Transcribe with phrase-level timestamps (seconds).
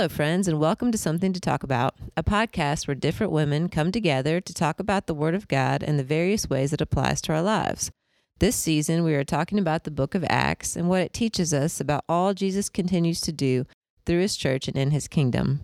[0.00, 3.92] Hello, friends, and welcome to Something to Talk About, a podcast where different women come
[3.92, 7.34] together to talk about the Word of God and the various ways it applies to
[7.34, 7.90] our lives.
[8.38, 11.82] This season, we are talking about the book of Acts and what it teaches us
[11.82, 13.66] about all Jesus continues to do
[14.06, 15.60] through his church and in his kingdom.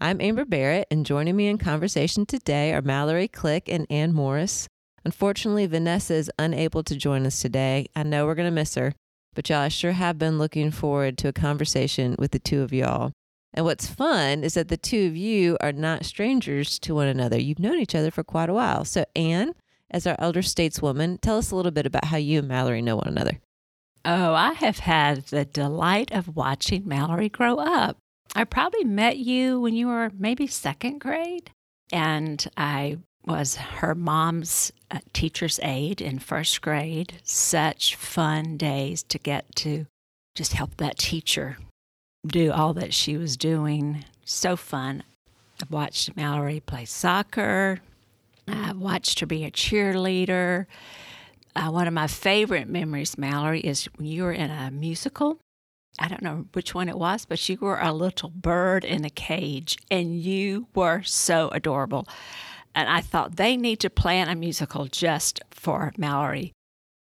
[0.00, 4.68] I'm Amber Barrett, and joining me in conversation today are Mallory Click and Ann Morris.
[5.04, 7.88] Unfortunately, Vanessa is unable to join us today.
[7.96, 8.94] I know we're going to miss her,
[9.34, 12.72] but y'all, I sure have been looking forward to a conversation with the two of
[12.72, 13.10] y'all.
[13.54, 17.40] And what's fun is that the two of you are not strangers to one another.
[17.40, 18.84] You've known each other for quite a while.
[18.84, 19.54] So, Anne,
[19.90, 22.96] as our elder stateswoman, tell us a little bit about how you and Mallory know
[22.96, 23.38] one another.
[24.04, 27.98] Oh, I have had the delight of watching Mallory grow up.
[28.34, 31.50] I probably met you when you were maybe second grade,
[31.92, 37.20] and I was her mom's uh, teacher's aide in first grade.
[37.22, 39.86] Such fun days to get to
[40.34, 41.58] just help that teacher
[42.26, 44.04] do all that she was doing.
[44.24, 45.02] So fun.
[45.60, 47.80] I've watched Mallory play soccer.
[48.48, 50.66] I've watched her be a cheerleader.
[51.54, 55.38] Uh, one of my favorite memories, Mallory, is when you were in a musical.
[55.98, 59.10] I don't know which one it was, but you were a little bird in a
[59.10, 62.08] cage and you were so adorable.
[62.74, 66.52] And I thought they need to plan a musical just for Mallory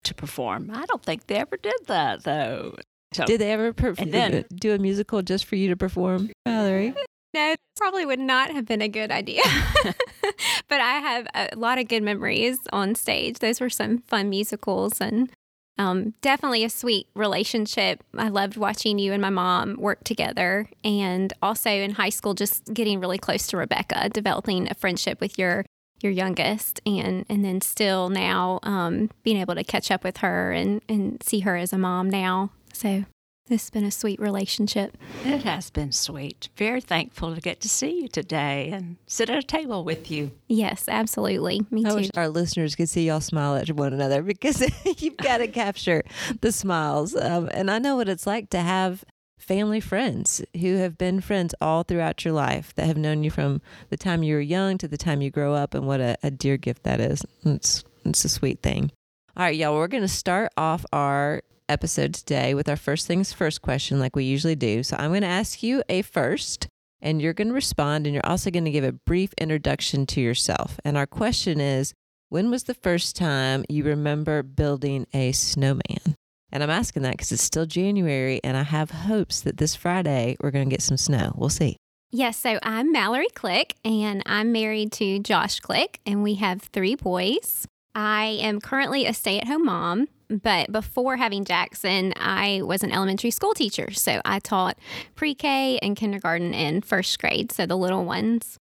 [0.04, 0.70] to perform.
[0.72, 2.76] I don't think they ever did that though.
[3.16, 6.94] So, Did they ever and then, do a musical just for you to perform, Mallory?
[7.34, 9.42] No, probably would not have been a good idea.
[9.84, 13.40] but I have a lot of good memories on stage.
[13.40, 15.30] Those were some fun musicals and
[15.78, 18.04] um, definitely a sweet relationship.
[18.18, 20.70] I loved watching you and my mom work together.
[20.84, 25.38] And also in high school, just getting really close to Rebecca, developing a friendship with
[25.38, 25.66] your
[26.02, 30.52] your youngest and and then still now um, being able to catch up with her
[30.52, 33.06] and and see her as a mom now so
[33.48, 34.98] this has been a sweet relationship.
[35.24, 36.50] It has been sweet.
[36.58, 40.32] Very thankful to get to see you today and sit at a table with you.
[40.48, 41.62] Yes, absolutely.
[41.70, 41.96] Me I too.
[41.96, 44.64] wish our listeners could see y'all smile at one another because
[45.02, 46.04] you've got to capture
[46.42, 47.16] the smiles.
[47.16, 49.06] Um, and I know what it's like to have
[49.38, 53.62] family friends who have been friends all throughout your life that have known you from
[53.90, 55.76] the time you were young to the time you grow up.
[55.76, 57.24] And what a, a dear gift that is.
[57.44, 58.92] It's, it's a sweet thing.
[59.38, 63.34] All right, y'all, we're going to start off our episode today with our first things
[63.34, 64.84] first question, like we usually do.
[64.84, 66.68] So I'm going to ask you a first,
[67.02, 70.22] and you're going to respond, and you're also going to give a brief introduction to
[70.22, 70.80] yourself.
[70.84, 71.94] And our question is
[72.30, 76.16] When was the first time you remember building a snowman?
[76.52, 80.38] And I'm asking that because it's still January, and I have hopes that this Friday
[80.40, 81.34] we're going to get some snow.
[81.36, 81.78] We'll see.
[82.12, 86.96] Yes, so I'm Mallory Click, and I'm married to Josh Click, and we have three
[86.96, 87.68] boys.
[87.94, 92.92] I am currently a stay at home mom, but before having Jackson, I was an
[92.92, 93.92] elementary school teacher.
[93.92, 94.78] So I taught
[95.16, 98.58] pre K and kindergarten and first grade, so the little ones.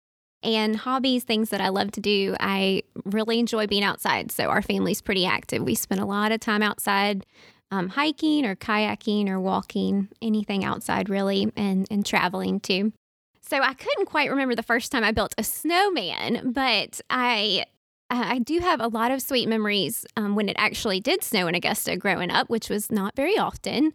[0.42, 4.31] And hobbies, things that I love to do, I really enjoy being outside.
[4.31, 5.62] So our family's pretty active.
[5.64, 7.25] We spend a lot of time outside
[7.72, 12.94] um, hiking or kayaking or walking, anything outside really, and, and traveling too.
[13.41, 17.66] So I couldn't quite remember the first time I built a snowman, but I
[18.09, 21.56] I do have a lot of sweet memories um, when it actually did snow in
[21.56, 23.94] Augusta growing up, which was not very often.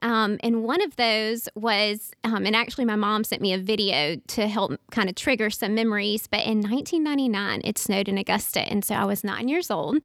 [0.00, 4.16] Um, and one of those was, um, and actually, my mom sent me a video
[4.28, 6.26] to help kind of trigger some memories.
[6.26, 8.60] But in 1999, it snowed in Augusta.
[8.60, 9.98] And so I was nine years old.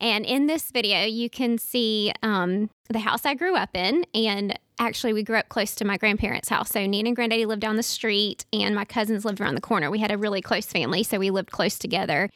[0.00, 4.04] And in this video, you can see um, the house I grew up in.
[4.12, 6.70] And actually, we grew up close to my grandparents' house.
[6.70, 9.90] So Nina and Granddaddy lived down the street, and my cousins lived around the corner.
[9.90, 12.28] We had a really close family, so we lived close together.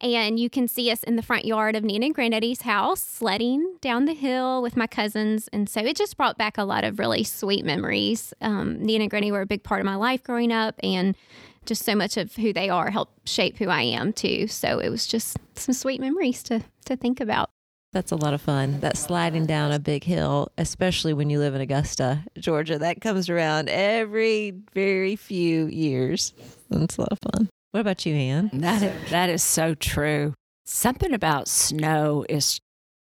[0.00, 3.76] And you can see us in the front yard of Nina and Granddaddy's house, sledding
[3.80, 5.48] down the hill with my cousins.
[5.52, 8.34] And so it just brought back a lot of really sweet memories.
[8.40, 11.16] Um, Nina and Granny were a big part of my life growing up, and
[11.64, 14.46] just so much of who they are helped shape who I am too.
[14.48, 17.50] So it was just some sweet memories to to think about.
[17.92, 18.80] That's a lot of fun.
[18.80, 23.30] That sliding down a big hill, especially when you live in Augusta, Georgia, that comes
[23.30, 26.34] around every very few years.
[26.70, 27.48] That's a lot of fun.
[27.74, 28.50] What about you, Anne?
[28.52, 30.34] That is, that is so true.
[30.64, 32.60] Something about snow is,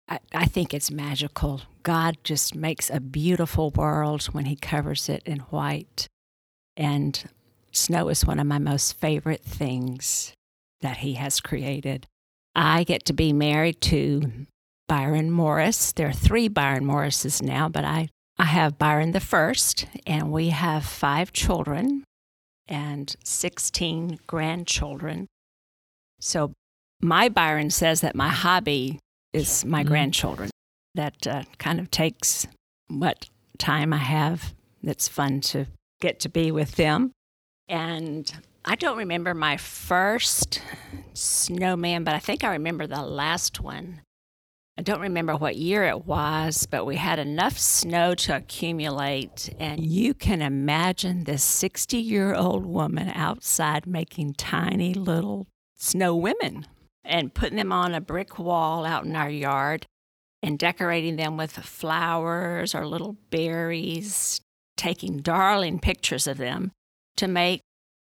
[0.10, 1.62] I, I think it's magical.
[1.84, 6.08] God just makes a beautiful world when He covers it in white.
[6.76, 7.26] And
[7.74, 10.34] snow is one of my most favorite things
[10.82, 12.08] that He has created.
[12.56, 14.48] I get to be married to
[14.88, 15.92] Byron Morris.
[15.92, 18.10] There are three Byron Morrises now, but I,
[18.40, 22.04] I have Byron the first, and we have five children
[22.68, 25.28] and 16 grandchildren.
[26.20, 26.54] So
[27.02, 29.00] my Byron says that my hobby
[29.34, 29.90] is my mm-hmm.
[29.90, 30.50] grandchildren.
[30.96, 32.48] That uh, kind of takes
[32.88, 33.28] what
[33.58, 34.54] time I have
[34.84, 35.66] It's fun to
[36.02, 37.12] get to be with them.
[37.68, 38.32] And
[38.64, 40.62] I don't remember my first
[41.14, 44.02] snowman, but I think I remember the last one.
[44.78, 49.50] I don't remember what year it was, but we had enough snow to accumulate.
[49.58, 56.66] And you can imagine this 60 year old woman outside making tiny little snow women
[57.06, 59.86] and putting them on a brick wall out in our yard
[60.44, 64.42] and decorating them with flowers or little berries,
[64.76, 66.72] taking darling pictures of them
[67.16, 67.62] to make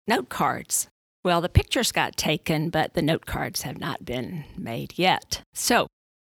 [0.08, 0.88] note cards.
[1.24, 5.42] Well, the pictures got taken, but the note cards have not been made yet.
[5.54, 5.86] So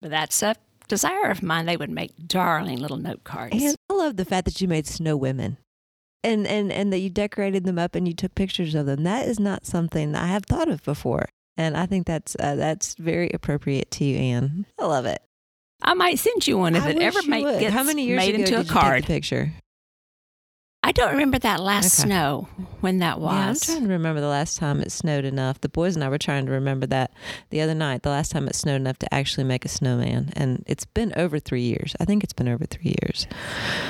[0.01, 0.55] that's a
[0.87, 1.65] desire of mine.
[1.65, 3.55] They would make darling little note cards.
[3.61, 5.57] And I love the fact that you made snow women.
[6.23, 9.03] And, and and that you decorated them up and you took pictures of them.
[9.03, 11.25] That is not something I have thought of before,
[11.57, 14.67] and I think that's uh, that's very appropriate to you, Anne.
[14.77, 15.19] I love it.
[15.81, 18.35] I might send you one if I it ever make, gets How many years made
[18.35, 19.03] ago into did a you take card.
[19.03, 19.51] the picture?
[20.83, 22.07] I don't remember that last Okay.
[22.09, 22.47] snow
[22.79, 25.61] when that Yeah, I'm trying to remember the last time it snowed enough.
[25.61, 27.11] The boys and I were trying to remember that
[27.51, 30.31] the other night, the last time it snowed enough to actually make a snowman.
[30.35, 31.95] And it's been over three years.
[31.99, 33.27] I think it's been over three years.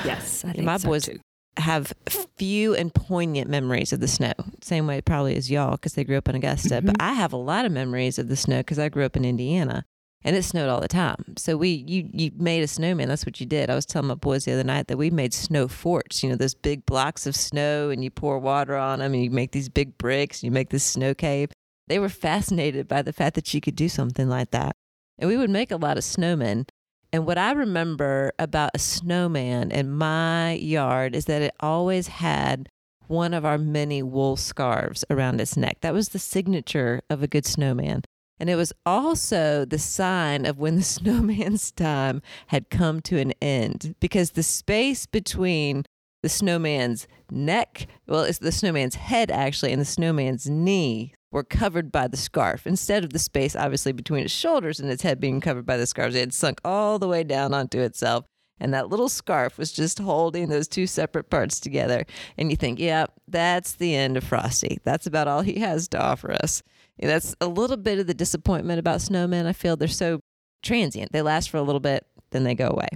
[0.05, 1.19] yes, I think my so boys- too.
[1.57, 1.91] Have
[2.37, 4.31] few and poignant memories of the snow.
[4.61, 6.81] Same way probably as y'all because they grew up in Augusta.
[6.81, 7.01] But Mhm.
[7.01, 9.83] I have a lot of memories of the snow because I grew up in Indiana.
[10.23, 11.33] And it snowed all the time.
[11.37, 13.09] So we you you made a snowman.
[13.09, 13.69] That's what you did.
[13.69, 16.21] I was telling my boys the other night that we made snow forts.
[16.21, 19.31] You know those big blocks of snow, and you pour water on them, and you
[19.31, 20.39] make these big bricks.
[20.39, 21.49] And you make this snow cave.
[21.87, 24.75] They were fascinated by the fact that you could do something like that.
[25.17, 26.67] And we would make a lot of snowmen.
[27.11, 32.69] And what I remember about a snowman in my yard is that it always had
[33.07, 35.79] one of our many wool scarves around its neck.
[35.81, 38.03] That was the signature of a good snowman.
[38.41, 43.33] And it was also the sign of when the snowman's time had come to an
[43.39, 45.83] end because the space between
[46.23, 51.91] the snowman's neck, well, it's the snowman's head actually, and the snowman's knee were covered
[51.91, 55.39] by the scarf instead of the space obviously between its shoulders and its head being
[55.39, 56.15] covered by the scarves.
[56.15, 58.25] It had sunk all the way down onto itself.
[58.61, 62.05] And that little scarf was just holding those two separate parts together.
[62.37, 64.77] And you think, yeah, that's the end of Frosty.
[64.83, 66.61] That's about all he has to offer us.
[66.99, 69.47] That's a little bit of the disappointment about snowmen.
[69.47, 70.21] I feel they're so
[70.61, 71.11] transient.
[71.11, 72.89] They last for a little bit, then they go away.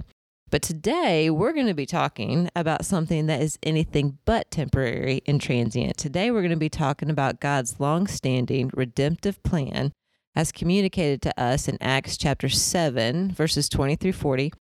[0.48, 5.40] But today we're going to be talking about something that is anything but temporary and
[5.40, 5.96] transient.
[5.96, 9.92] Today we're going to be talking about God's long-standing redemptive plan
[10.36, 14.52] as communicated to us in Acts chapter 7 verses 20 through 40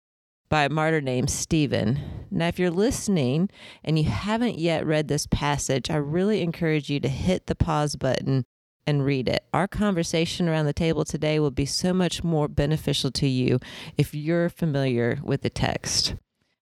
[0.50, 2.00] by a martyr named Stephen.
[2.32, 3.50] Now if you're listening
[3.84, 7.96] and you haven't yet read this passage, I really encourage you to hit the pause
[7.96, 8.46] button
[8.88, 9.46] and read it.
[9.54, 13.60] Our conversation around the table today will be so much more beneficial to you
[13.98, 16.16] if you're familiar with the text.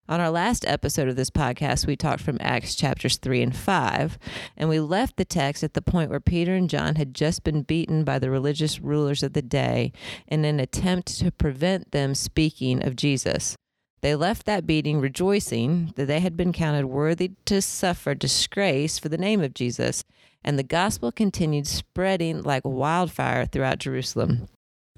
[0.09, 4.19] On our last episode of this podcast, we talked from Acts chapters 3 and 5,
[4.57, 7.61] and we left the text at the point where Peter and John had just been
[7.61, 9.93] beaten by the religious rulers of the day
[10.27, 13.55] in an attempt to prevent them speaking of Jesus.
[14.03, 19.07] They left that beating rejoicing that they had been counted worthy to suffer disgrace for
[19.07, 20.03] the name of Jesus,
[20.43, 24.49] and the gospel continued spreading like wildfire throughout Jerusalem,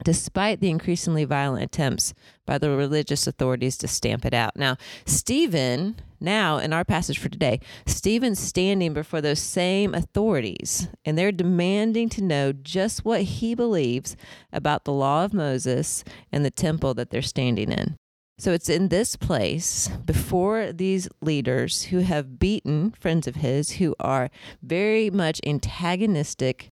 [0.04, 2.16] despite the increasingly violent attempts
[2.48, 4.58] by the religious authorities to stamp it out.
[4.58, 4.76] Now,
[5.06, 11.32] Stephen, now in our passage for today, Stephen's standing before those same authorities, and they're
[11.32, 14.18] demanding to know just what he believes
[14.52, 17.98] about the law of Moses and the temple that they're standing in.
[18.38, 23.96] So it's in this place before these leaders who have beaten friends of his who
[23.98, 24.30] are
[24.62, 26.70] very much antagonistic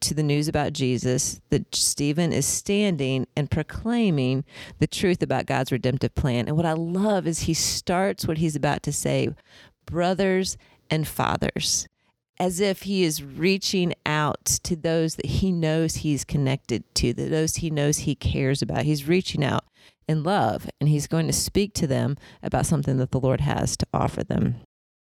[0.00, 4.44] to the news about Jesus that Stephen is standing and proclaiming
[4.78, 6.48] the truth about God's redemptive plan.
[6.48, 9.28] And what I love is he starts what he's about to say,
[9.84, 10.56] brothers
[10.90, 11.86] and fathers,
[12.40, 17.56] as if he is reaching out to those that he knows he's connected to, those
[17.56, 18.84] he knows he cares about.
[18.84, 19.64] He's reaching out
[20.08, 23.76] in love and he's going to speak to them about something that the Lord has
[23.76, 24.56] to offer them.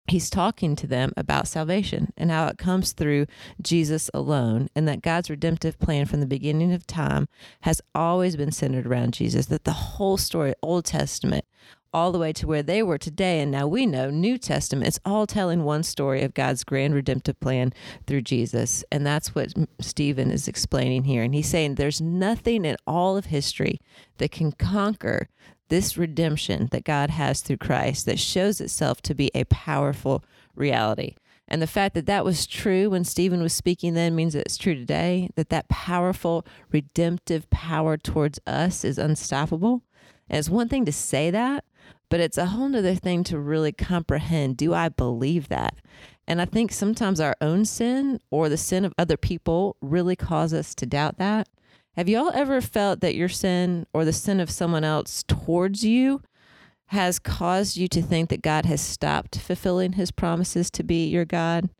[0.08, 3.26] He's talking to them about salvation and how it comes through
[3.60, 7.28] Jesus alone, and that God's redemptive plan from the beginning of time
[7.60, 9.46] has always been centered around Jesus.
[9.46, 11.44] That the whole story, Old Testament,
[11.92, 15.00] all the way to where they were today, and now we know New Testament, it's
[15.04, 17.72] all telling one story of God's grand redemptive plan
[18.06, 18.84] through Jesus.
[18.90, 21.22] And that's what Stephen is explaining here.
[21.22, 23.80] And he's saying there's nothing in all of history
[24.18, 25.28] that can conquer
[25.68, 30.22] this redemption that God has through Christ that shows itself to be a powerful
[30.54, 31.14] reality.
[31.48, 34.56] And the fact that that was true when Stephen was speaking then means that it's
[34.56, 39.82] true today, that that powerful redemptive power towards us is unstoppable.
[40.30, 41.64] And it's one thing to say that,
[42.12, 44.58] but it's a whole nother thing to really comprehend.
[44.58, 45.76] Do I believe that?
[46.26, 50.52] And I think sometimes our own sin or the sin of other people really cause
[50.52, 51.48] us to doubt that.
[51.96, 56.20] Have y'all ever felt that your sin or the sin of someone else towards you
[56.88, 61.24] has caused you to think that God has stopped fulfilling his promises to be your
[61.24, 61.70] God?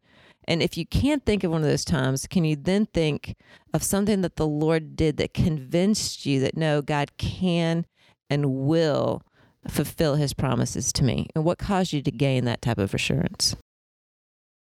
[0.49, 3.37] And if you can't think of one of those times, can you then think
[3.75, 7.85] of something that the Lord did that convinced you that no, God can
[8.31, 9.23] and will
[9.69, 11.29] fulfill his promises to me?
[11.35, 13.57] And what caused you to gain that type of assurance?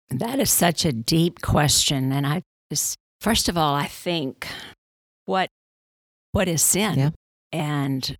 [0.10, 2.12] That is such a deep question.
[2.12, 4.48] And I just, first of all, I think
[5.26, 5.50] what
[6.34, 6.98] what is sin?
[6.98, 7.10] Yeah.
[7.52, 8.18] And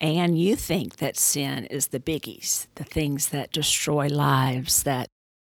[0.00, 5.08] and you think that sin is the biggies, the things that destroy lives, that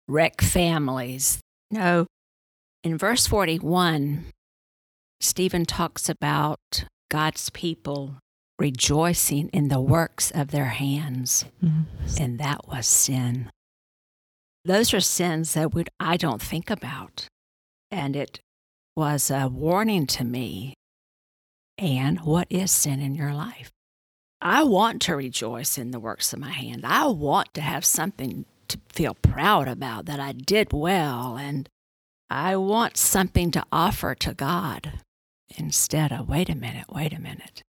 [0.07, 1.39] wreck families.
[1.71, 2.07] No.
[2.83, 4.25] In verse 41,
[5.21, 6.59] Stephen talks about
[7.09, 8.17] God's people
[8.63, 12.23] rejoicing in the works of their hands, Mm-hmm.
[12.23, 13.51] and that was sin.
[14.63, 17.27] Those are sins that would I don't think about.
[17.91, 18.39] And it
[18.95, 20.73] was a warning to me.
[21.77, 23.69] And what is sin in your life?
[24.39, 26.85] I want to rejoice in the works of my hand.
[26.85, 31.37] I want to have something to feel proud about that I did well.
[31.37, 31.67] And
[32.29, 34.93] I want something to offer to God
[35.57, 37.61] instead of, wait a minute, wait a minute.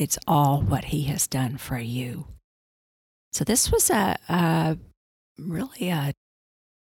[0.00, 2.26] It's all what He has done for you.
[3.32, 4.78] So this was a, a
[5.38, 6.14] really a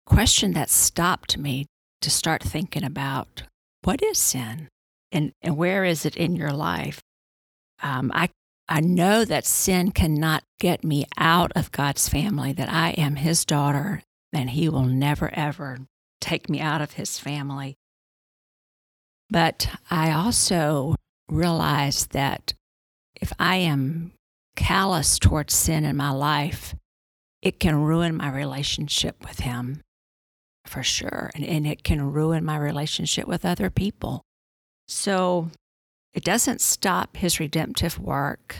[0.04, 1.64] question that stopped me
[2.02, 3.44] to start thinking about
[3.84, 4.68] what is sin
[5.10, 7.00] and, and where is it in your life?
[7.82, 8.28] Um, I,
[8.68, 13.46] I know that sin cannot get me out of God's family, that I am His
[13.46, 15.78] daughter, and He will never, ever
[16.20, 17.76] take me out of His family.
[19.30, 20.96] But I also
[21.30, 22.52] realize that
[23.20, 24.12] if I am
[24.56, 26.74] callous towards sin in my life,
[27.42, 29.82] it can ruin my relationship with Him
[30.68, 31.30] for sure.
[31.34, 34.22] And, and it can ruin my relationship with other people.
[34.88, 35.50] So
[36.14, 38.56] it doesn't stop his redemptive work,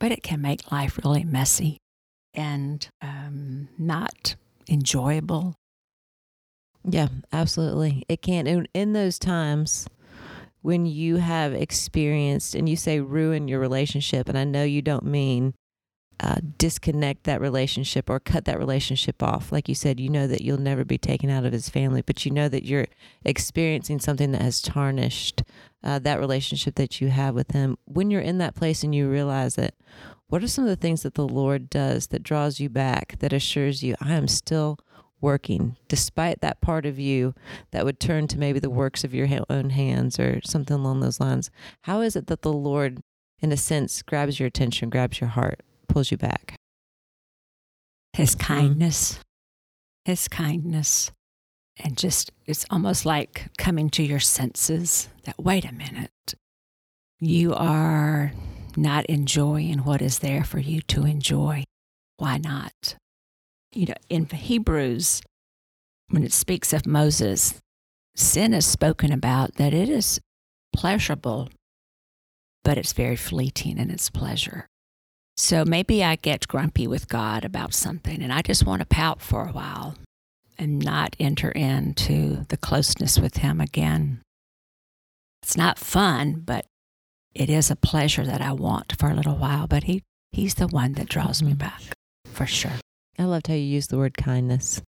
[0.00, 1.78] but it can make life really messy
[2.32, 4.36] and um, not
[4.68, 5.54] enjoyable.
[6.84, 8.04] Yeah, absolutely.
[8.08, 8.66] It can.
[8.74, 9.86] In those times
[10.64, 15.04] when you have experienced and you say ruin your relationship, and I know you don't
[15.04, 15.52] mean
[16.20, 19.52] uh, disconnect that relationship or cut that relationship off.
[19.52, 22.24] Like you said, you know that you'll never be taken out of his family, but
[22.24, 22.86] you know that you're
[23.26, 25.42] experiencing something that has tarnished
[25.82, 27.76] uh, that relationship that you have with him.
[27.84, 29.74] When you're in that place and you realize that,
[30.28, 33.34] what are some of the things that the Lord does that draws you back, that
[33.34, 34.78] assures you, I am still
[35.24, 37.34] working, despite that part of you
[37.72, 41.00] that would turn to maybe the works of your ha- own hands or something along
[41.00, 41.50] those lines?
[41.82, 43.00] How is it that the Lord,
[43.40, 45.60] in a sense, grabs your attention, grabs your heart?
[45.94, 46.56] pulls you back.
[48.12, 48.54] His mm-hmm.
[48.54, 49.20] kindness,
[50.04, 51.12] his kindness,
[51.76, 56.34] and just it's almost like coming to your senses that wait a minute,
[57.20, 58.32] you are
[58.76, 61.64] not enjoying what is there for you to enjoy.
[62.16, 62.96] Why not?
[63.74, 65.20] You know, in Hebrews,
[66.08, 67.54] when it speaks of Moses,
[68.14, 70.20] sin is spoken about that it is
[70.72, 71.48] pleasurable,
[72.62, 74.66] but it's very fleeting in its pleasure.
[75.36, 79.20] So maybe I get grumpy with God about something and I just want to pout
[79.20, 79.96] for a while
[80.56, 84.22] and not enter into the closeness with Him again.
[85.42, 86.64] It's not fun, but
[87.34, 89.66] it is a pleasure that I want for a little while.
[89.66, 91.58] But he, He's the one that draws me mm-hmm.
[91.58, 91.82] back
[92.26, 92.78] for sure.
[93.18, 94.82] I loved how you used the word kindness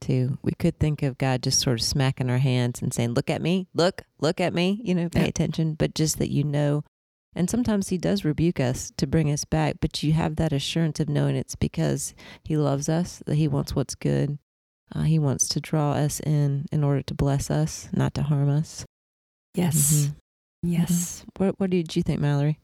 [0.00, 0.38] too.
[0.42, 3.40] We could think of God just sort of smacking our hands and saying, Look at
[3.42, 5.28] me, look, look at me, you know, pay Yeah.
[5.28, 6.84] attention, but just that you know
[7.34, 11.00] and sometimes he does rebuke us to bring us back, but you have that assurance
[11.00, 12.14] of knowing it's because
[12.44, 14.36] he loves us, that he wants what's good.
[14.94, 18.50] Uh, he wants to draw us in in order to bless us, not to harm
[18.50, 18.84] us.
[19.54, 20.08] Yes.
[20.08, 20.14] Mhm.
[20.62, 21.24] Yes.
[21.38, 22.58] What, what did you think, Mallory?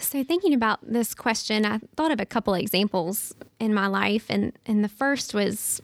[0.00, 4.26] So, thinking about this question, I thought of a couple of examples in my life.
[4.28, 5.82] And, and the first was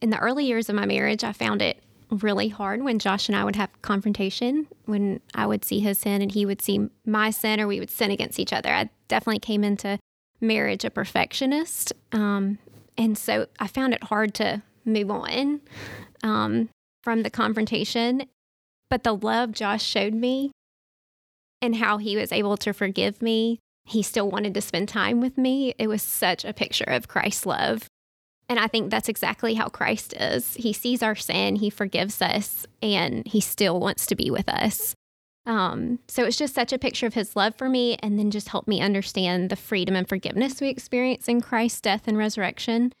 [0.00, 3.36] in the early years of my marriage, I found it really hard when Josh and
[3.36, 7.30] I would have confrontation, when I would see his sin and he would see my
[7.30, 8.70] sin, or we would sin against each other.
[8.70, 9.98] I definitely came into
[10.40, 11.92] marriage a perfectionist.
[12.12, 12.58] Um,
[12.96, 15.60] and so I found it hard to move on
[16.22, 16.70] um,
[17.02, 18.24] from the confrontation.
[18.88, 20.50] But the love Josh showed me
[21.62, 25.36] and how he was able to forgive me, he still wanted to spend time with
[25.36, 25.74] me.
[25.78, 27.88] It was such a picture of Christ's love.
[28.48, 30.54] And I think that's exactly how Christ is.
[30.54, 34.94] He sees our sin, he forgives us, and he still wants to be with us.
[35.46, 38.48] Um, so it's just such a picture of his love for me, and then just
[38.48, 42.92] helped me understand the freedom and forgiveness we experience in Christ's death and resurrection,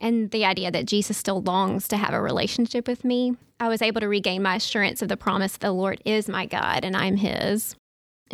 [0.00, 3.36] and the idea that Jesus still longs to have a relationship with me.
[3.60, 6.84] I was able to regain my assurance of the promise the Lord is my God
[6.84, 7.76] and I'm his.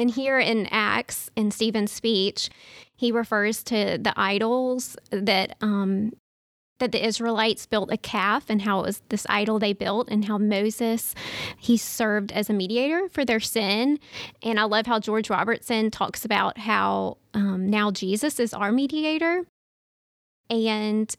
[0.01, 2.49] And here in Acts, in Stephen's speech,
[2.97, 6.13] he refers to the idols that um,
[6.79, 10.25] that the Israelites built a calf and how it was this idol they built and
[10.25, 11.15] how Moses
[11.59, 13.99] he served as a mediator for their sin.
[14.43, 19.45] And I love how George Robertson talks about how um, now Jesus is our mediator
[20.51, 21.15] and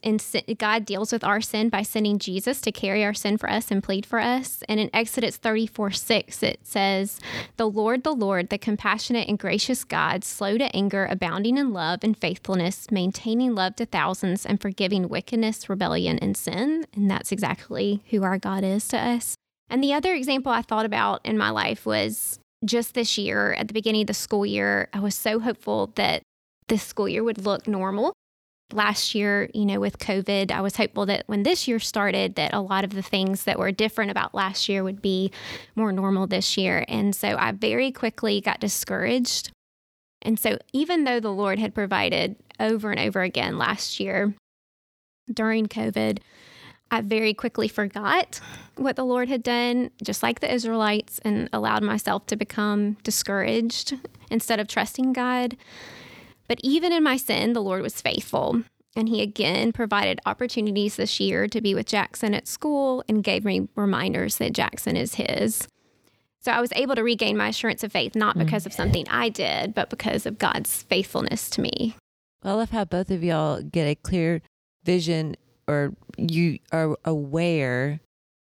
[0.58, 3.82] God deals with our sin by sending Jesus to carry our sin for us and
[3.82, 4.62] plead for us.
[4.68, 7.20] And in Exodus 34 6, it says,
[7.58, 12.00] The Lord, the Lord, the compassionate and gracious God, slow to anger, abounding in love
[12.04, 16.86] and faithfulness, maintaining love to thousands, and forgiving wickedness, rebellion, and sin.
[16.94, 19.36] And that's exactly who our God is to us.
[19.70, 23.70] And the other example I thought about in my life was just this year, at
[23.70, 26.22] the beginning of the school year, I was so hopeful that
[26.68, 28.14] this school year would look normal
[28.74, 32.54] last year, you know, with COVID, I was hopeful that when this year started, that
[32.54, 35.32] a lot of the things that were different about last year would be
[35.76, 36.86] more normal this year.
[36.88, 39.52] And so I very quickly got discouraged.
[40.22, 44.34] And so even though the Lord had provided over and over again last year
[45.32, 46.20] during COVID,
[46.94, 48.42] I very quickly forgot
[48.76, 53.96] what the Lord had done, just like the Israelites, and allowed myself to become discouraged
[54.30, 55.56] instead of trusting God.
[56.52, 58.64] But even in my sin, the Lord was faithful.
[58.94, 63.46] And he again provided opportunities this year to be with Jackson at school and gave
[63.46, 65.70] me reminders that Jackson is his.
[66.42, 69.30] So I was able to regain my assurance of faith, not because of something I
[69.30, 71.96] did, but because of God's faithfulness to me.
[72.44, 74.42] I love how both of y'all get a clear
[74.84, 75.38] vision
[75.70, 78.02] or you are aware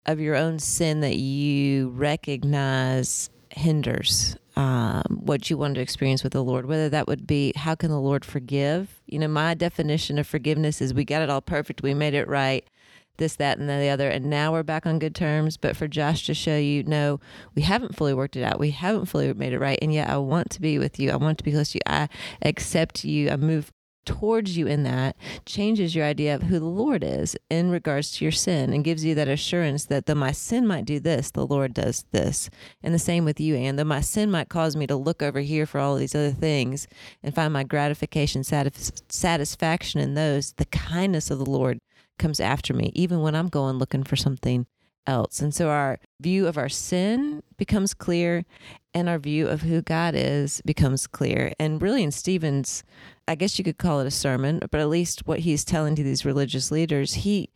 [0.05, 6.33] of your own sin that you recognize hinders um, what you want to experience with
[6.33, 9.01] the Lord, whether that would be how can the Lord forgive?
[9.05, 12.27] You know, my definition of forgiveness is we got it all perfect, we made it
[12.27, 12.67] right,
[13.15, 15.55] this, that, and the other, and now we're back on good terms.
[15.55, 17.21] But for Josh to show you, no,
[17.55, 20.17] we haven't fully worked it out, we haven't fully made it right, and yet I
[20.17, 22.09] want to be with you, I want to be close to you, I
[22.41, 23.71] accept you, I move
[24.05, 28.25] towards you in that changes your idea of who the Lord is in regards to
[28.25, 31.45] your sin and gives you that assurance that though my sin might do this, the
[31.45, 32.49] Lord does this.
[32.81, 35.41] And the same with you, and though my sin might cause me to look over
[35.41, 36.87] here for all these other things
[37.23, 41.79] and find my gratification, satisf- satisfaction in those, the kindness of the Lord
[42.17, 44.65] comes after me, even when I'm going looking for something
[45.07, 45.41] else.
[45.41, 48.45] And so our view of our sin becomes clear
[48.93, 51.53] and our view of who God is becomes clear.
[51.59, 52.83] And really, in Stephen's
[53.29, 56.01] I guess you could call it a sermon, but at least what he's telling to
[56.01, 57.51] these religious leaders, he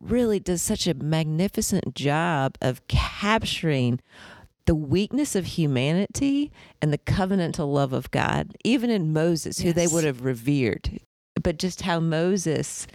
[0.00, 4.00] really does such a magnificent job of capturing
[4.64, 9.86] the weakness of humanity and the covenantal love of God, even in Moses, who they
[9.86, 10.98] would have revered.
[11.42, 12.86] But just how Moses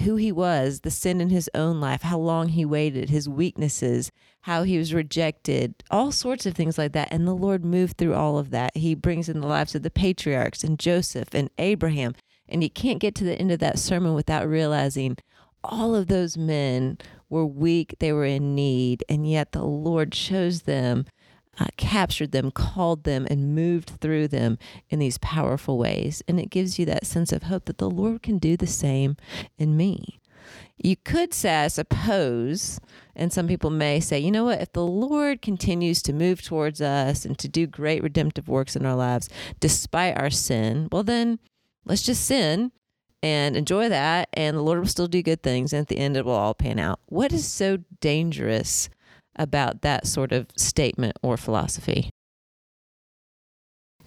[0.00, 4.10] who he was, the sin in his own life, how long he waited, his weaknesses,
[4.42, 7.08] how he was rejected, all sorts of things like that.
[7.10, 8.76] And the Lord moved through all of that.
[8.76, 12.14] He brings in the lives of the patriarchs and Joseph and Abraham.
[12.48, 15.18] And you can't get to the end of that sermon without realizing
[15.62, 20.62] all of those men were weak, they were in need, and yet the Lord chose
[20.62, 21.04] them
[21.60, 24.58] uh, captured them, called them, and moved through them
[24.90, 26.22] in these powerful ways.
[26.28, 29.16] And it gives you that sense of hope that the Lord can do the same
[29.58, 30.20] in me.
[30.76, 32.80] You could say, I suppose,
[33.16, 36.80] and some people may say, you know what, if the Lord continues to move towards
[36.80, 39.28] us and to do great redemptive works in our lives
[39.60, 41.40] despite our sin, well, then
[41.84, 42.70] let's just sin
[43.20, 46.16] and enjoy that, and the Lord will still do good things, and at the end,
[46.16, 47.00] it will all pan out.
[47.06, 48.88] What is so dangerous
[49.38, 52.10] about that sort of statement or philosophy?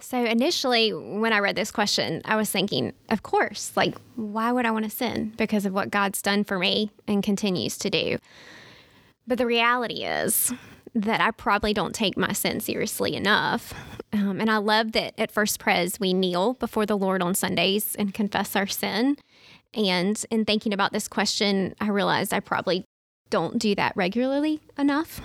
[0.02, 4.66] So initially, when I read this question, I was thinking, of course, like, why would
[4.66, 5.32] I want to sin?
[5.36, 8.18] Because of what God's done for me and continues to do.
[9.28, 10.52] But the reality is
[10.94, 13.72] that I probably don't take my sin seriously enough.
[14.12, 17.94] Um, and I love that at First Pres, we kneel before the Lord on Sundays
[17.94, 19.16] and confess our sin.
[19.72, 22.84] And in thinking about this question, I realized I probably
[23.32, 25.22] don't do that regularly enough.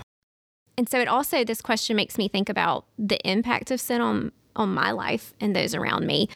[0.78, 4.32] And so it also this question makes me think about the impact of sin on
[4.56, 6.28] on my life and those around me.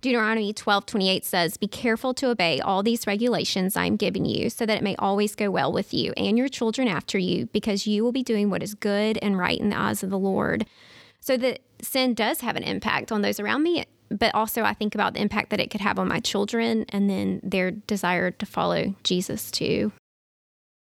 [0.00, 4.48] Deuteronomy 12, 28 says, Be careful to obey all these regulations I am giving you,
[4.48, 7.86] so that it may always go well with you and your children after you, because
[7.86, 10.66] you will be doing what is good and right in the eyes of the Lord.
[11.20, 14.94] So that sin does have an impact on those around me, but also I think
[14.94, 18.46] about the impact that it could have on my children and then their desire to
[18.46, 19.92] follow Jesus too.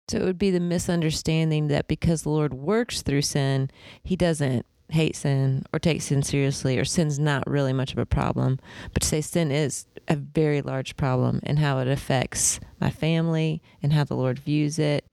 [0.08, 3.70] So it would be the misunderstanding that because the Lord works through sin,
[4.04, 8.06] he doesn't hate sin or take sin seriously or sin's not really much of a
[8.06, 8.58] problem,
[8.92, 13.60] but to say sin is a very large problem and how it affects my family
[13.82, 15.04] and how the Lord views it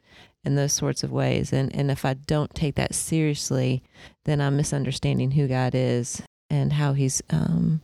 [0.43, 1.51] in those sorts of ways.
[1.53, 3.83] And and if I don't take that seriously,
[4.25, 7.81] then I'm misunderstanding who God is and how He's um,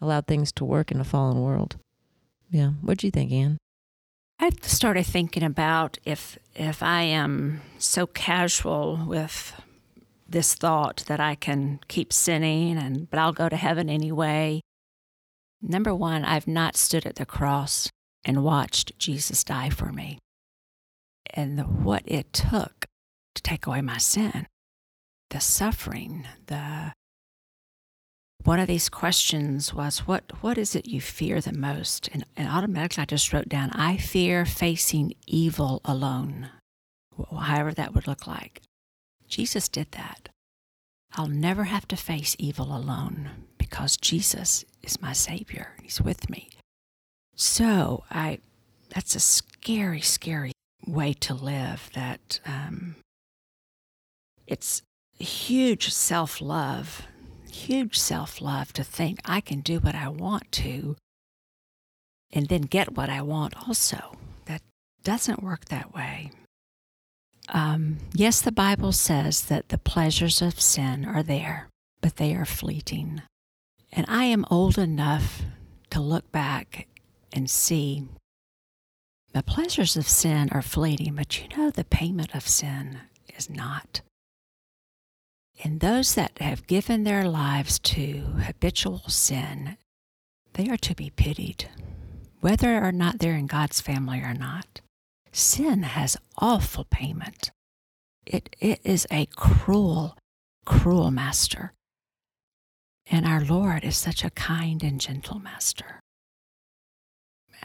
[0.00, 1.76] allowed things to work in a fallen world.
[2.50, 2.70] Yeah.
[2.80, 3.58] What do you think, Anne?
[4.42, 9.52] I started thinking about if if I am so casual with
[10.26, 14.62] this thought that I can keep sinning and but I'll go to heaven anyway.
[15.60, 17.90] Number one, I've not stood at the cross
[18.24, 20.18] and watched Jesus die for me.
[21.34, 22.86] And the, what it took
[23.34, 24.46] to take away my sin,
[25.28, 26.94] the suffering, the
[28.44, 32.08] one of these questions was what what is it you fear the most?
[32.12, 36.50] And, and automatically i just wrote down i fear facing evil alone.
[37.30, 38.62] However that would look like.
[39.28, 40.28] Jesus did that.
[41.14, 45.74] I'll never have to face evil alone because jesus is my savior.
[45.82, 46.50] He's with me.
[47.36, 48.38] So i
[48.88, 50.52] that's a scary scary
[50.86, 52.96] way to live that um,
[54.46, 54.82] it's
[55.18, 57.06] huge self-love
[57.50, 60.96] huge self love to think I can do what I want to
[62.32, 64.16] and then get what I want also.
[64.46, 64.62] That
[65.02, 66.30] doesn't work that way.
[67.48, 71.68] Um, yes, the Bible says that the pleasures of sin are there,
[72.00, 73.22] but they are fleeting.
[73.92, 75.42] And I am old enough
[75.90, 76.86] to look back
[77.32, 78.04] and see
[79.32, 83.00] the pleasures of sin are fleeting, but you know, the payment of sin
[83.36, 84.00] is not.
[85.62, 89.76] And those that have given their lives to habitual sin,
[90.54, 91.68] they are to be pitied,
[92.40, 94.80] whether or not they're in God's family or not.
[95.32, 97.50] Sin has awful payment.
[98.26, 100.16] It, it is a cruel,
[100.64, 101.72] cruel master.
[103.10, 106.00] And our Lord is such a kind and gentle master.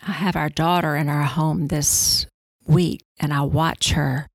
[0.06, 2.26] I have our daughter in our home this
[2.66, 4.28] week, and I watch her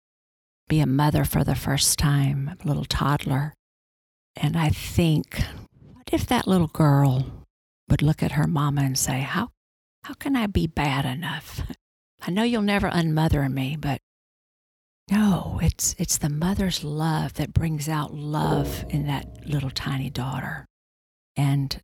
[0.71, 3.55] be a mother for the first time, a little toddler.
[4.37, 5.43] And I think,
[5.93, 7.47] what if that little girl
[7.89, 9.51] would look at her mama and say, How,
[10.05, 11.63] how can I be bad enough?
[12.23, 14.01] I know you'll never unmother me, but
[15.11, 20.67] no, it's, it's the mother's love that brings out love in that little tiny daughter.
[21.35, 21.81] And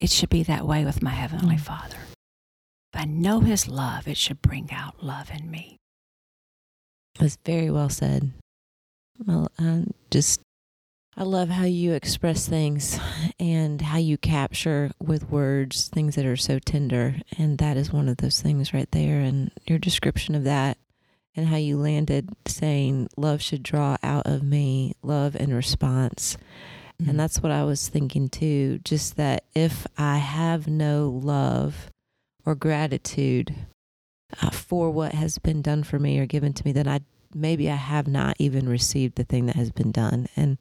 [0.00, 1.60] it should be that way with my Heavenly mm.
[1.60, 1.98] Father.
[2.92, 5.78] If I know His love, it should bring out love in me.
[7.18, 8.32] That's very well said.
[9.24, 10.40] Well, um, just
[11.16, 12.98] I love how you express things
[13.38, 17.16] and how you capture with words things that are so tender.
[17.38, 19.20] And that is one of those things right there.
[19.20, 20.76] And your description of that
[21.36, 26.36] and how you landed saying, Love should draw out of me love and response.
[27.00, 27.10] Mm-hmm.
[27.10, 28.80] And that's what I was thinking too.
[28.84, 31.90] Just that if I have no love
[32.44, 33.54] or gratitude
[34.42, 37.00] uh, for what has been done for me or given to me, then I
[37.34, 40.28] maybe I have not even received the thing that has been done.
[40.36, 40.58] And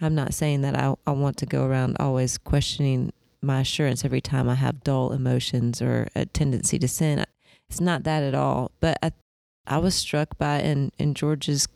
[0.00, 4.20] I'm not saying that I, I want to go around always questioning my assurance every
[4.20, 7.24] time I have dull emotions or a tendency to sin.
[7.68, 8.70] It's not that at all.
[8.80, 9.12] But I,
[9.66, 11.66] I was struck by in, in George's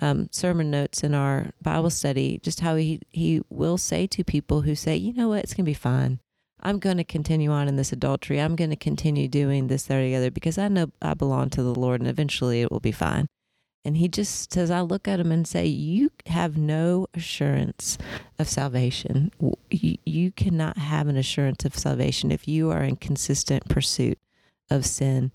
[0.00, 4.62] um, sermon notes in our Bible study just how he, he will say to people
[4.62, 6.20] who say, you know what, it's going to be fine.
[6.64, 8.40] I'm going to continue on in this adultery.
[8.40, 11.50] I'm going to continue doing this, that, or the other because I know I belong
[11.50, 13.28] to the Lord and eventually it will be fine.
[13.84, 17.98] And he just says, I look at him and say, You have no assurance
[18.38, 19.30] of salvation.
[19.70, 24.18] You, you cannot have an assurance of salvation if you are in consistent pursuit
[24.70, 25.32] of sin.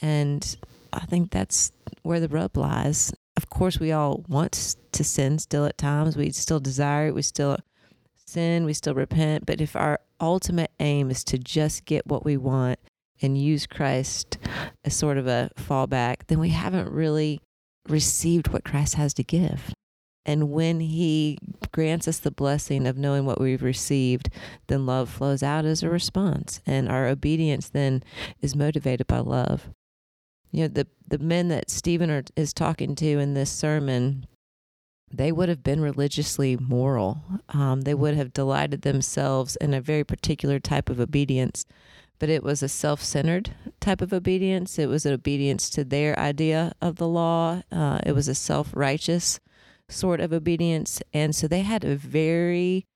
[0.00, 0.56] And
[0.90, 3.12] I think that's where the rub lies.
[3.36, 6.16] Of course, we all want to sin still at times.
[6.16, 7.14] We still desire it.
[7.14, 7.58] We still
[8.32, 8.64] sin.
[8.64, 9.46] We still repent.
[9.46, 12.78] But if our ultimate aim is to just get what we want
[13.20, 14.38] and use Christ
[14.84, 17.40] as sort of a fallback, then we haven't really
[17.88, 19.72] received what Christ has to give.
[20.24, 21.38] And when He
[21.72, 24.28] grants us the blessing of knowing what we've received,
[24.68, 26.60] then love flows out as a response.
[26.66, 28.02] And our obedience then
[28.40, 29.70] is motivated by love.
[30.52, 34.26] You know, the, the men that Stephen are, is talking to in this sermon,
[35.12, 37.22] they would have been religiously moral.
[37.50, 41.64] Um, they would have delighted themselves in a very particular type of obedience
[42.22, 44.78] but it was a self centered type of obedience.
[44.78, 48.70] It was an obedience to their idea of the law, uh, it was a self
[48.76, 49.40] righteous
[49.88, 51.02] sort of obedience.
[51.12, 52.86] And so they had a very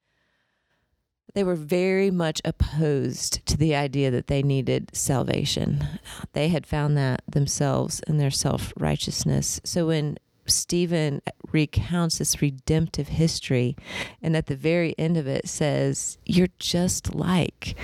[1.34, 5.84] they were very much opposed to the idea that they needed salvation.
[6.32, 9.60] They had found that themselves in their self righteousness.
[9.64, 13.76] So when Stephen recounts this redemptive history,
[14.22, 17.76] and at the very end of it says, You're just like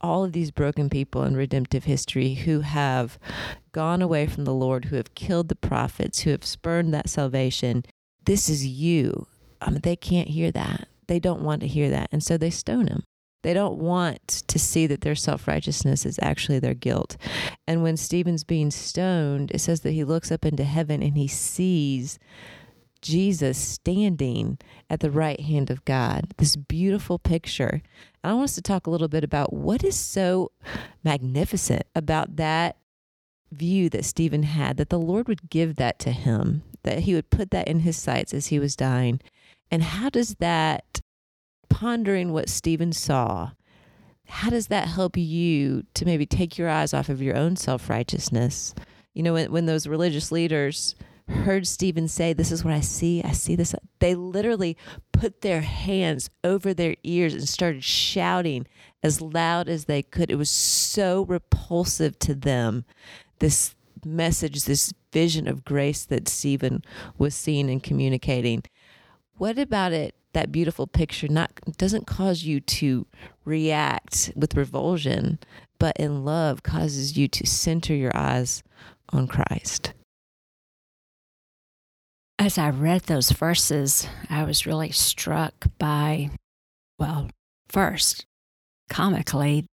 [0.00, 3.18] all of these broken people in redemptive history who have
[3.72, 7.84] gone away from the Lord, who have killed the prophets, who have spurned that salvation.
[8.24, 9.26] This is you.
[9.60, 10.88] I mean, they can't hear that.
[11.06, 12.08] They don't want to hear that.
[12.12, 13.04] And so they stone him.
[13.42, 17.16] They don't want to see that their self righteousness is actually their guilt.
[17.66, 21.28] And when Stephen's being stoned, it says that he looks up into heaven and he
[21.28, 22.18] sees
[23.02, 26.32] Jesus standing at the right hand of God.
[26.38, 27.82] This beautiful picture.
[28.24, 30.52] I want us to talk a little bit about what is so
[31.04, 32.76] magnificent about that
[33.50, 37.28] view that Stephen had, that the Lord would give that to him, that he would
[37.30, 39.20] put that in his sights as he was dying.
[39.70, 41.00] And how does that
[41.72, 43.52] pondering what Stephen saw,
[44.26, 47.88] how does that help you to maybe take your eyes off of your own self
[47.88, 48.74] righteousness?
[49.14, 50.94] You know, when, when those religious leaders
[51.28, 54.76] heard Stephen say, This is what I see, I see this, they literally
[55.12, 58.66] put their hands over their ears and started shouting
[59.02, 60.30] as loud as they could.
[60.30, 62.84] It was so repulsive to them,
[63.38, 66.82] this message, this vision of grace that Stephen
[67.16, 68.62] was seeing and communicating.
[69.36, 73.06] What about it that beautiful picture not doesn't cause you to
[73.44, 75.38] react with revulsion,
[75.78, 78.62] but in love causes you to center your eyes
[79.10, 79.92] on Christ.
[82.38, 86.30] As I read those verses, I was really struck by,
[86.98, 87.28] well,
[87.68, 88.24] first,
[88.88, 89.66] comically,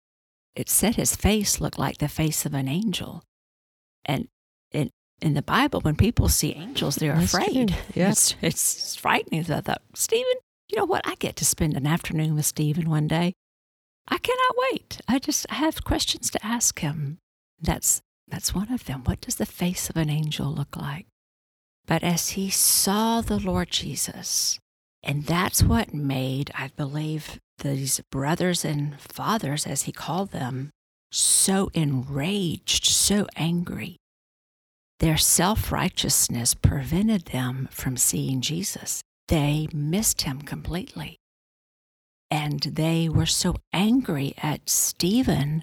[0.57, 3.23] it said his face looked like the face of an angel.
[4.05, 4.27] And
[4.73, 4.90] in,
[5.21, 7.77] in the Bible, when people see angels, they're That's afraid.
[7.95, 8.11] Yeah.
[8.11, 9.40] It's, it's frightening.
[9.53, 10.33] I thought, Stephen,
[10.68, 11.07] you know what?
[11.07, 13.33] I get to spend an afternoon with Stephen one day.
[14.09, 15.00] I cannot wait.
[15.09, 17.18] I just have questions to ask him.
[17.61, 19.02] That's that's one of them.
[19.05, 21.07] What does the face of an angel look like?
[21.87, 24.59] But as he saw the Lord Jesus,
[25.05, 30.70] and that's what made, I believe, these brothers and fathers, as he called them,
[31.12, 33.96] so enraged, so angry.
[34.98, 41.18] Their self righteousness prevented them from seeing Jesus they missed him completely.
[42.30, 45.62] And they were so angry at Stephen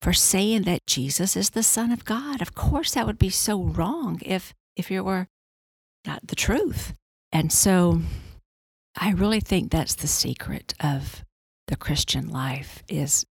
[0.00, 2.40] for saying that Jesus is the Son of God.
[2.40, 5.26] Of course, that would be so wrong if, if it were
[6.06, 6.94] not the truth.
[7.32, 8.00] And so
[8.96, 11.24] I really think that's the secret of
[11.66, 13.24] the Christian life is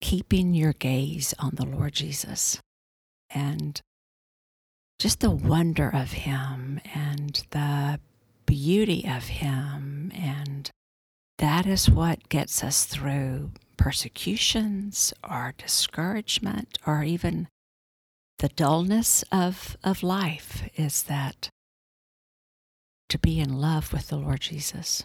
[0.00, 2.60] keeping your gaze on the Lord Jesus
[3.30, 3.80] and
[4.98, 8.00] just the wonder of him and the
[8.52, 10.12] beauty of Him.
[10.14, 10.70] And
[11.38, 17.48] that is what gets us through persecutions or discouragement or even
[18.40, 21.48] the dullness of, of life is that
[23.08, 25.02] to be in love with the Lord Jesus,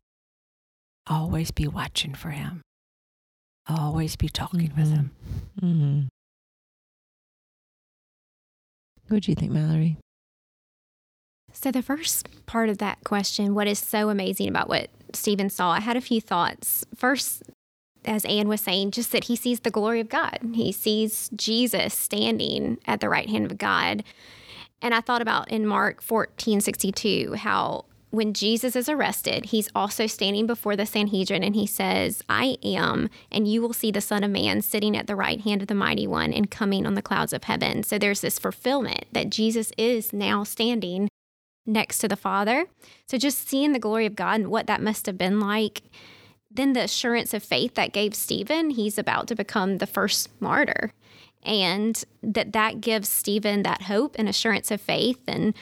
[1.07, 2.61] always be watching for Him,
[3.67, 4.95] always be talking with Mhm.
[4.95, 5.11] Him.
[5.61, 6.01] Mm-hmm.
[9.07, 9.97] What do you think, Mallory?
[11.59, 15.71] So, the first part of that question, what is so amazing about what Stephen saw,
[15.71, 16.85] I had a few thoughts.
[16.95, 17.41] First,
[18.05, 20.37] as Anne was saying, just that he sees the glory of God.
[20.53, 24.03] He sees Jesus standing at the right hand of God.
[24.83, 30.05] And I thought about in Mark 14 62, how when Jesus is arrested, he's also
[30.05, 34.23] standing before the Sanhedrin and he says, I am, and you will see the Son
[34.23, 37.01] of Man sitting at the right hand of the Mighty One and coming on the
[37.01, 37.81] clouds of heaven.
[37.81, 41.09] So there's this fulfillment that Jesus is now standing
[41.67, 42.65] next to the Father.
[43.07, 45.83] So just seeing the glory of God and what that must have been like.
[46.49, 50.93] Then the assurance of faith that gave Stephen, he's about to become the first martyr.
[51.43, 55.19] And that that gives Stephen that hope and assurance of faith.
[55.27, 55.53] And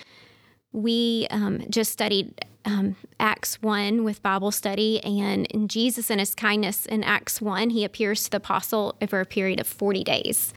[0.71, 5.03] we um, just studied um, Acts 1 with Bible study.
[5.03, 9.19] And in Jesus and his kindness in Acts 1, he appears to the apostle over
[9.19, 10.53] a period of 40 days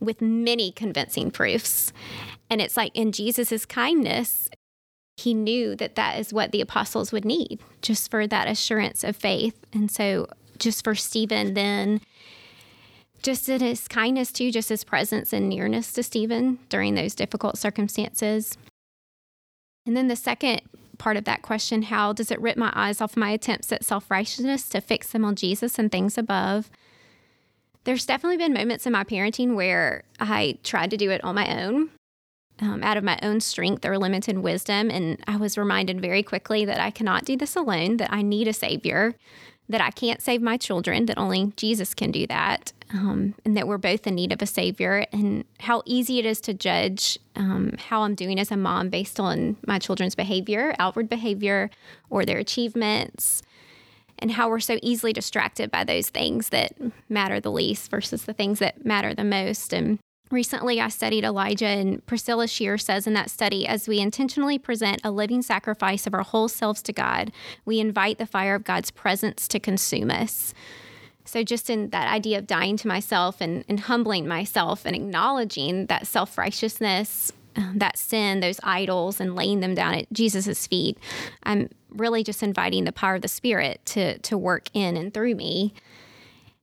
[0.00, 1.92] with many convincing proofs.
[2.48, 4.48] And it's like in Jesus' kindness,
[5.20, 9.16] he knew that that is what the apostles would need just for that assurance of
[9.16, 9.58] faith.
[9.72, 10.26] And so,
[10.58, 12.00] just for Stephen, then,
[13.22, 17.58] just in his kindness too, just his presence and nearness to Stephen during those difficult
[17.58, 18.56] circumstances.
[19.86, 20.62] And then the second
[20.98, 24.10] part of that question how does it rip my eyes off my attempts at self
[24.10, 26.70] righteousness to fix them on Jesus and things above?
[27.84, 31.62] There's definitely been moments in my parenting where I tried to do it on my
[31.62, 31.90] own
[32.60, 34.90] um, out of my own strength or limited wisdom.
[34.90, 38.48] And I was reminded very quickly that I cannot do this alone, that I need
[38.48, 39.14] a savior,
[39.70, 43.68] that I can't save my children, that only Jesus can do that, um, and that
[43.68, 47.74] we're both in need of a Savior, and how easy it is to judge um,
[47.78, 51.70] how I'm doing as a mom based on my children's behavior, outward behavior,
[52.10, 53.42] or their achievements,
[54.18, 56.72] and how we're so easily distracted by those things that
[57.08, 59.72] matter the least versus the things that matter the most.
[59.72, 64.58] And Recently, I studied Elijah, and Priscilla Shirer says in that study as we intentionally
[64.58, 67.32] present a living sacrifice of our whole selves to God,
[67.64, 70.54] we invite the fire of God's presence to consume us.
[71.24, 75.86] So, just in that idea of dying to myself and, and humbling myself and acknowledging
[75.86, 80.96] that self righteousness, um, that sin, those idols, and laying them down at Jesus' feet,
[81.42, 85.34] I'm really just inviting the power of the Spirit to, to work in and through
[85.34, 85.74] me.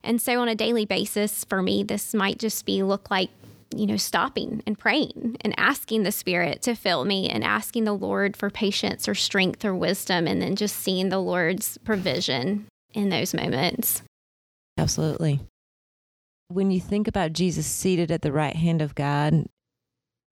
[0.03, 3.29] And so, on a daily basis, for me, this might just be look like
[3.75, 7.93] you know, stopping and praying and asking the Spirit to fill me and asking the
[7.93, 13.09] Lord for patience or strength or wisdom, and then just seeing the Lord's provision in
[13.09, 14.01] those moments.
[14.77, 15.41] Absolutely.
[16.49, 19.45] When you think about Jesus seated at the right hand of God,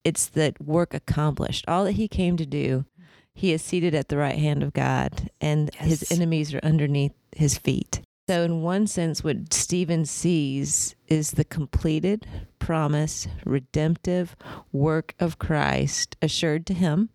[0.03, 1.65] it's that work accomplished.
[1.67, 2.85] All that he came to do,
[3.33, 5.85] he is seated at the right hand of God, and yes.
[5.85, 8.01] his enemies are underneath his feet.
[8.29, 12.25] So, in one sense, what Stephen sees is the completed,
[12.57, 14.35] promise, redemptive
[14.71, 17.09] work of Christ assured to him,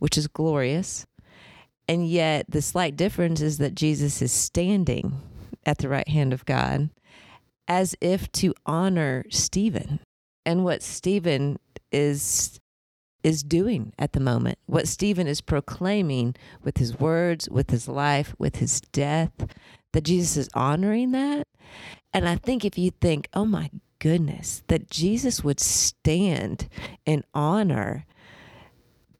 [0.00, 1.06] which is glorious.
[1.86, 5.20] And yet, the slight difference is that Jesus is standing
[5.64, 6.90] at the right hand of God
[7.68, 10.00] as if to honor Stephen.
[10.44, 11.60] And what Stephen
[11.92, 12.58] is
[13.22, 18.34] is doing at the moment, what Stephen is proclaiming with his words, with his life,
[18.36, 19.30] with his death,
[19.92, 21.46] that Jesus is honoring that.
[22.12, 26.68] And I think if you think, oh my goodness, that Jesus would stand
[27.06, 28.04] in honor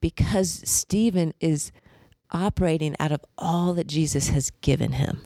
[0.01, 1.71] because Stephen is
[2.31, 5.23] operating out of all that Jesus has given him.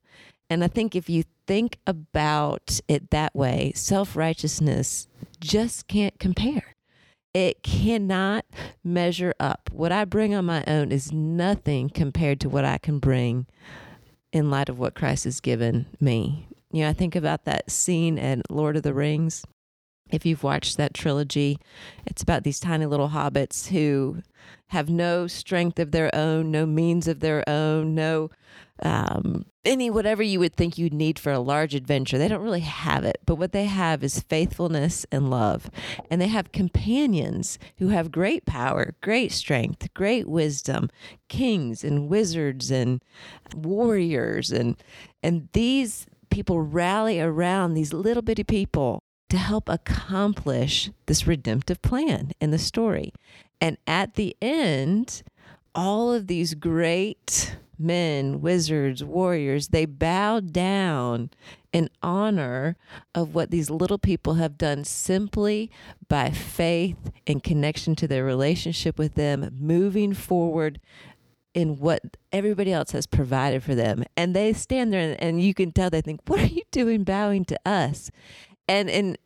[0.49, 5.07] And I think if you think about it that way, self righteousness
[5.39, 6.75] just can't compare.
[7.33, 8.45] It cannot
[8.83, 9.69] measure up.
[9.71, 13.45] What I bring on my own is nothing compared to what I can bring
[14.31, 16.47] in light of what Christ has given me.
[16.71, 19.45] You know, I think about that scene in Lord of the Rings.
[20.09, 21.59] If you've watched that trilogy,
[22.05, 24.21] it's about these tiny little hobbits who
[24.67, 28.29] have no strength of their own, no means of their own, no
[28.83, 32.17] um, any whatever you would think you'd need for a large adventure.
[32.17, 35.69] They don't really have it, but what they have is faithfulness and love.
[36.09, 40.89] And they have companions who have great power, great strength, great wisdom,
[41.27, 43.03] kings and wizards and
[43.55, 44.75] warriors and
[45.23, 52.31] and these people rally around these little bitty people to help accomplish this redemptive plan
[52.39, 53.11] in the story.
[53.59, 55.23] And at the end,
[55.75, 61.29] all of these great men, wizards, warriors, they bow down
[61.71, 62.75] in honor
[63.13, 65.69] of what these little people have done simply
[66.07, 70.79] by faith and connection to their relationship with them, moving forward
[71.53, 74.03] in what everybody else has provided for them.
[74.15, 77.03] And they stand there and, and you can tell they think, What are you doing
[77.03, 78.11] bowing to us?
[78.67, 79.17] And in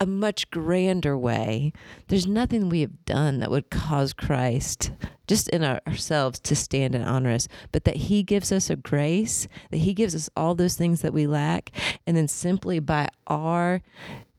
[0.00, 1.72] a much grander way.
[2.08, 4.92] There's nothing we have done that would cause Christ,
[5.26, 8.76] just in our, ourselves, to stand and honor us, but that He gives us a
[8.76, 11.70] grace, that He gives us all those things that we lack.
[12.06, 13.82] And then simply by our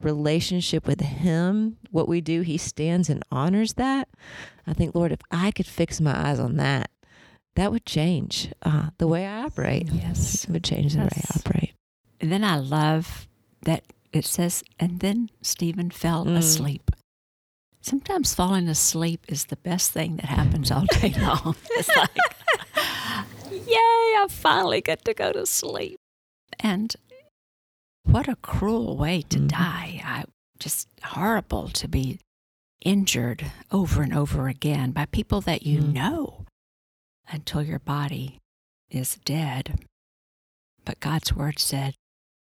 [0.02, 4.10] relationship with Him, what we do, He stands and honors that.
[4.66, 6.90] I think, Lord, if I could fix my eyes on that,
[7.56, 9.90] that would change uh, the way I operate.
[9.92, 10.46] Yes.
[10.46, 11.14] It would change the yes.
[11.16, 11.74] way I operate.
[12.20, 13.28] And then I love
[13.66, 16.38] that it says, and then Stephen fell mm.
[16.38, 16.92] asleep.
[17.82, 21.56] Sometimes falling asleep is the best thing that happens all day long.
[21.72, 22.10] it's like,
[23.52, 25.98] yay, I finally get to go to sleep.
[26.60, 26.96] And
[28.04, 30.02] what a cruel way to mm die.
[30.06, 30.26] I,
[30.60, 32.20] just horrible to be
[32.82, 35.94] injured over and over again by people that you mm.
[35.94, 36.46] know
[37.32, 38.38] until your body
[38.90, 39.80] is dead.
[40.86, 41.96] But God's word said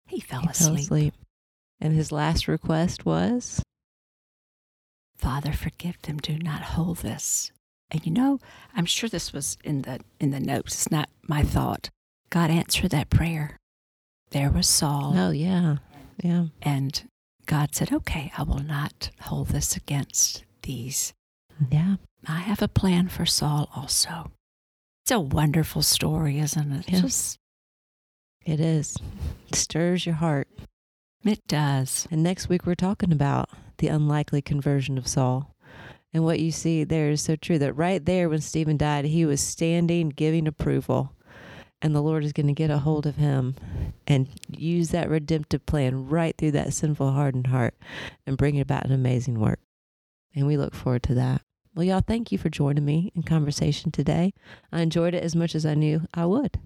[0.07, 0.67] he fell he asleep.
[0.67, 1.13] Fell asleep.
[1.81, 3.61] And his last request was
[5.17, 6.17] Father, forgive them.
[6.17, 7.51] Do not hold this.
[7.91, 8.39] And you know,
[8.75, 10.73] I'm sure this was in the in the notes.
[10.73, 11.89] It's not my thought.
[12.29, 13.57] God answered that prayer.
[14.31, 15.13] There was Saul.
[15.17, 15.77] Oh yeah.
[16.21, 16.45] Yeah.
[16.61, 17.03] And
[17.45, 21.13] God said, Okay, I will not hold this against these.
[21.71, 21.95] Yeah.
[22.27, 24.31] I have a plan for Saul also.
[25.03, 26.85] It's a wonderful story, isn't it?
[26.89, 27.01] Yeah.
[27.01, 27.39] Just,
[28.45, 28.95] it is.
[29.47, 30.47] It stirs your heart.
[31.23, 32.07] It does.
[32.09, 33.49] And next week, we're talking about
[33.79, 35.55] the unlikely conversion of Saul.
[36.13, 39.25] And what you see there is so true that right there, when Stephen died, he
[39.25, 41.13] was standing, giving approval.
[41.81, 43.55] And the Lord is going to get a hold of him
[44.07, 47.75] and use that redemptive plan right through that sinful, hardened heart
[48.25, 49.59] and bring about an amazing work.
[50.35, 51.41] And we look forward to that.
[51.75, 54.33] Well, y'all, thank you for joining me in conversation today.
[54.71, 56.59] I enjoyed it as much as I knew I would.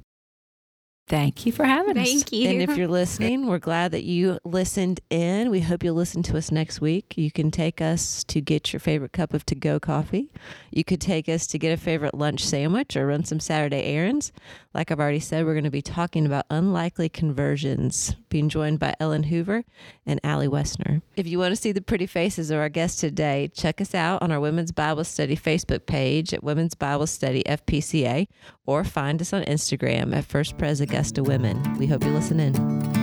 [1.07, 2.07] Thank you for having us.
[2.07, 2.49] Thank you.
[2.49, 5.49] And if you're listening, we're glad that you listened in.
[5.49, 7.17] We hope you'll listen to us next week.
[7.17, 10.31] You can take us to get your favorite cup of to go coffee.
[10.71, 14.31] You could take us to get a favorite lunch sandwich or run some Saturday errands.
[14.73, 18.95] Like I've already said, we're going to be talking about unlikely conversions, being joined by
[18.99, 19.63] Ellen Hoover
[20.05, 21.01] and Allie Wessner.
[21.15, 24.21] If you want to see the pretty faces of our guests today, check us out
[24.21, 28.27] on our Women's Bible Study Facebook page at Women's Bible Study FPCA
[28.65, 31.77] or find us on Instagram at First Pres Augusta Women.
[31.77, 33.02] We hope you listen in.